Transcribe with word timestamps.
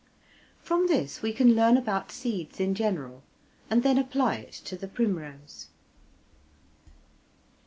From 0.63 0.87
this 0.87 1.21
we 1.21 1.31
can 1.31 1.53
learn 1.53 1.77
about 1.77 2.11
seeds 2.11 2.59
in 2.59 2.73
general, 2.73 3.21
and 3.69 3.83
then 3.83 3.99
apply 3.99 4.37
it 4.37 4.53
to 4.65 4.75
the 4.75 4.87
primrose. 4.87 5.67